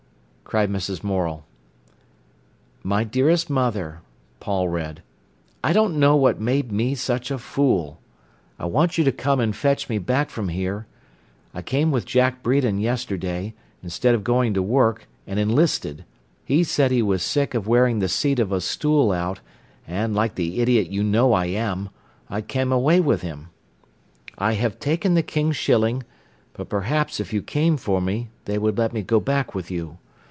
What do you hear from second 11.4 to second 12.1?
I came with